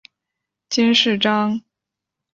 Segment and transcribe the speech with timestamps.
[0.67, 1.61] 金饰章。